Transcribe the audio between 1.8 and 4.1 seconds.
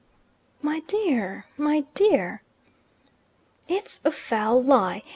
dear!" "It's a